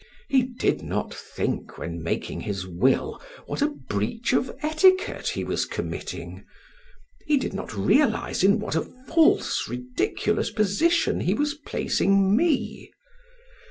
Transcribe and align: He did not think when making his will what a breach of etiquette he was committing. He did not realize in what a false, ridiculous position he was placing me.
He 0.27 0.41
did 0.41 0.81
not 0.81 1.13
think 1.13 1.77
when 1.77 2.01
making 2.01 2.41
his 2.41 2.65
will 2.65 3.21
what 3.45 3.61
a 3.61 3.67
breach 3.69 4.33
of 4.33 4.49
etiquette 4.63 5.27
he 5.27 5.43
was 5.43 5.65
committing. 5.65 6.43
He 7.27 7.37
did 7.37 7.53
not 7.53 7.71
realize 7.75 8.43
in 8.43 8.57
what 8.59 8.75
a 8.75 8.81
false, 9.07 9.67
ridiculous 9.69 10.49
position 10.49 11.19
he 11.19 11.35
was 11.35 11.53
placing 11.53 12.35
me. 12.35 12.89